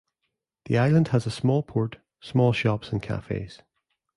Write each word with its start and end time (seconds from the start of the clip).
The 0.65 0.79
island 0.79 1.09
has 1.09 1.27
a 1.27 1.29
small 1.29 1.61
port, 1.61 1.97
small 2.21 2.53
shops 2.53 2.91
and 2.91 3.03
cafes. 3.03 3.61